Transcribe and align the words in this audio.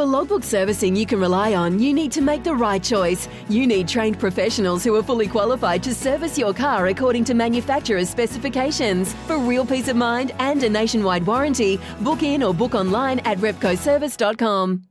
For 0.00 0.06
logbook 0.06 0.44
servicing 0.44 0.96
you 0.96 1.04
can 1.04 1.20
rely 1.20 1.52
on, 1.52 1.78
you 1.78 1.92
need 1.92 2.10
to 2.12 2.22
make 2.22 2.42
the 2.42 2.54
right 2.54 2.82
choice. 2.82 3.28
You 3.50 3.66
need 3.66 3.86
trained 3.86 4.18
professionals 4.18 4.82
who 4.82 4.94
are 4.96 5.02
fully 5.02 5.28
qualified 5.28 5.82
to 5.82 5.94
service 5.94 6.38
your 6.38 6.54
car 6.54 6.86
according 6.86 7.24
to 7.24 7.34
manufacturer's 7.34 8.08
specifications. 8.08 9.12
For 9.26 9.36
real 9.36 9.66
peace 9.66 9.88
of 9.88 9.96
mind 9.96 10.32
and 10.38 10.62
a 10.62 10.70
nationwide 10.70 11.26
warranty, 11.26 11.78
book 12.00 12.22
in 12.22 12.42
or 12.42 12.54
book 12.54 12.74
online 12.74 13.18
at 13.26 13.36
repcoservice.com. 13.40 14.84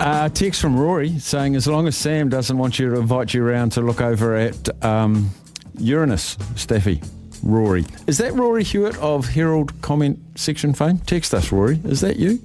Uh, 0.00 0.30
text 0.30 0.60
from 0.60 0.76
Rory 0.76 1.20
saying, 1.20 1.54
as 1.54 1.68
long 1.68 1.86
as 1.86 1.96
Sam 1.96 2.28
doesn't 2.28 2.58
want 2.58 2.80
you 2.80 2.90
to 2.90 2.98
invite 2.98 3.34
you 3.34 3.46
around 3.46 3.70
to 3.70 3.82
look 3.82 4.00
over 4.00 4.34
at 4.34 4.84
um, 4.84 5.30
Uranus, 5.78 6.34
Steffi. 6.56 7.08
Rory. 7.42 7.84
Is 8.08 8.18
that 8.18 8.32
Rory 8.32 8.64
Hewitt 8.64 8.96
of 8.98 9.28
Herald 9.28 9.80
comment 9.82 10.18
section 10.34 10.74
fame? 10.74 10.98
Text 10.98 11.32
us, 11.34 11.52
Rory. 11.52 11.80
Is 11.84 12.00
that 12.00 12.16
you? 12.16 12.40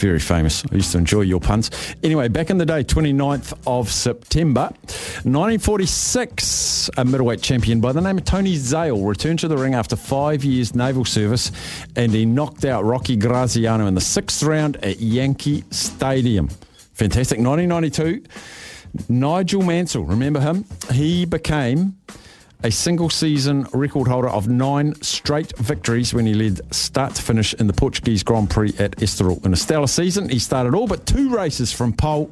Very 0.00 0.18
famous. 0.18 0.64
I 0.72 0.76
used 0.76 0.92
to 0.92 0.98
enjoy 0.98 1.20
your 1.20 1.40
puns. 1.40 1.70
Anyway, 2.02 2.28
back 2.28 2.48
in 2.48 2.56
the 2.56 2.64
day, 2.64 2.82
29th 2.82 3.52
of 3.66 3.92
September, 3.92 4.70
1946, 5.24 6.88
a 6.96 7.04
middleweight 7.04 7.42
champion 7.42 7.82
by 7.82 7.92
the 7.92 8.00
name 8.00 8.16
of 8.16 8.24
Tony 8.24 8.56
Zale 8.56 9.04
returned 9.04 9.40
to 9.40 9.48
the 9.48 9.58
ring 9.58 9.74
after 9.74 9.96
five 9.96 10.42
years 10.42 10.74
naval 10.74 11.04
service 11.04 11.52
and 11.96 12.12
he 12.12 12.24
knocked 12.24 12.64
out 12.64 12.82
Rocky 12.82 13.14
Graziano 13.14 13.86
in 13.86 13.94
the 13.94 14.00
sixth 14.00 14.42
round 14.42 14.78
at 14.82 15.00
Yankee 15.00 15.64
Stadium. 15.70 16.48
Fantastic. 16.94 17.38
1992, 17.38 18.24
Nigel 19.10 19.60
Mansell, 19.60 20.04
remember 20.04 20.40
him? 20.40 20.64
He 20.92 21.26
became 21.26 21.98
a 22.62 22.70
single 22.70 23.08
season 23.08 23.66
record 23.72 24.06
holder 24.06 24.28
of 24.28 24.48
nine 24.48 24.94
straight 25.02 25.56
victories 25.58 26.12
when 26.12 26.26
he 26.26 26.34
led 26.34 26.60
start 26.74 27.14
to 27.14 27.22
finish 27.22 27.54
in 27.54 27.66
the 27.66 27.72
Portuguese 27.72 28.22
Grand 28.22 28.50
Prix 28.50 28.74
at 28.78 28.92
Estoril. 28.98 29.44
In 29.46 29.52
a 29.52 29.56
stellar 29.56 29.86
season, 29.86 30.28
he 30.28 30.38
started 30.38 30.74
all 30.74 30.86
but 30.86 31.06
two 31.06 31.30
races 31.34 31.72
from 31.72 31.92
pole 31.92 32.30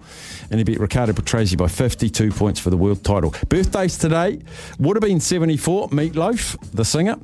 and 0.51 0.59
he 0.59 0.65
beat 0.65 0.81
Riccardo 0.81 1.13
Patrese 1.13 1.57
by 1.57 1.69
52 1.69 2.31
points 2.33 2.61
for 2.61 2.71
the 2.71 2.77
world 2.77 3.03
title. 3.05 3.35
Birthdays 3.49 3.97
today 3.97 4.41
would 4.79 4.97
have 4.97 5.03
been 5.03 5.21
74, 5.21 5.89
Meatloaf, 5.89 6.57
the 6.73 6.85
singer. 6.85 7.17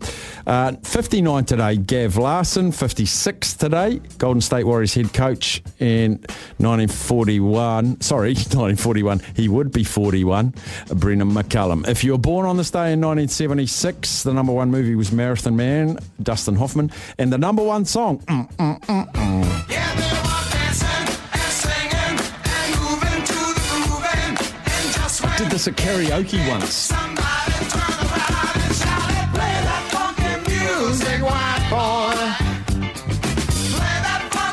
Uh, 0.46 0.72
59 0.82 1.44
today, 1.44 1.76
Gav 1.76 2.16
Larson. 2.16 2.72
56 2.72 3.54
today, 3.54 4.00
Golden 4.18 4.40
State 4.40 4.64
Warriors 4.64 4.94
head 4.94 5.12
coach 5.12 5.62
in 5.78 6.12
1941. 6.58 8.00
Sorry, 8.00 8.28
1941. 8.34 9.20
He 9.36 9.48
would 9.48 9.72
be 9.72 9.84
41, 9.84 10.54
Brendon 10.94 11.30
McCullum. 11.30 11.86
If 11.86 12.02
you 12.02 12.12
were 12.12 12.18
born 12.18 12.46
on 12.46 12.56
this 12.56 12.70
day 12.70 12.93
in 12.94 13.00
1976, 13.00 14.22
the 14.22 14.32
number 14.32 14.52
one 14.52 14.70
movie 14.70 14.94
was 14.94 15.10
Marathon 15.10 15.56
Man, 15.56 15.98
Dustin 16.22 16.54
Hoffman, 16.54 16.92
and 17.18 17.32
the 17.32 17.38
number 17.38 17.62
one 17.62 17.84
song, 17.84 18.20
mm, 18.20 18.48
mm, 18.52 18.80
mm, 18.80 19.12
mm. 19.12 19.34
Did 25.36 25.50
this 25.50 25.66
at 25.66 25.74
karaoke 25.74 26.48
once. 26.48 26.92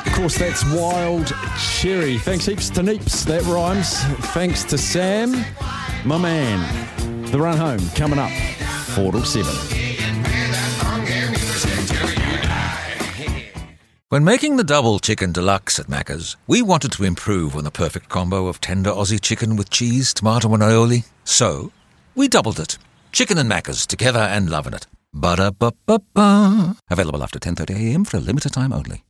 Of 0.08 0.14
course, 0.14 0.38
that's 0.38 0.66
Wild 0.74 1.32
Cherry. 1.60 2.18
Thanks 2.18 2.46
heaps 2.48 2.72
to 2.72 2.82
Neeps. 2.82 3.24
That 3.26 3.44
rhymes. 3.44 4.02
Thanks 4.34 4.64
to 4.66 4.78
Sam, 4.80 5.46
my 6.04 6.18
man. 6.18 7.11
The 7.32 7.40
run 7.40 7.56
home 7.56 7.80
coming 7.96 8.20
up, 8.20 8.30
4 8.94 9.14
to 9.14 9.26
7. 9.26 9.82
When 14.10 14.26
making 14.26 14.58
the 14.58 14.66
double 14.66 15.00
chicken 15.00 15.32
deluxe 15.32 15.80
at 15.80 15.88
Macca's, 15.88 16.36
we 16.48 16.62
wanted 16.62 16.92
to 16.92 17.06
improve 17.06 17.56
on 17.56 17.64
the 17.64 17.72
perfect 17.72 18.10
combo 18.10 18.48
of 18.48 18.60
tender 18.60 18.90
Aussie 18.90 19.22
chicken 19.22 19.56
with 19.56 19.70
cheese, 19.70 20.14
tomato, 20.14 20.54
and 20.54 20.62
aioli. 20.62 21.06
So, 21.24 21.72
we 22.16 22.28
doubled 22.28 22.60
it. 22.60 22.78
Chicken 23.14 23.38
and 23.38 23.50
Macca's 23.50 23.88
together 23.88 24.20
and 24.20 24.50
loving 24.50 24.74
it. 24.74 24.88
Ba-da-ba-ba-ba. 25.14 26.76
Available 26.90 27.24
after 27.24 27.40
10.30am 27.40 28.06
for 28.06 28.18
a 28.18 28.20
limited 28.20 28.52
time 28.52 28.74
only. 28.74 29.06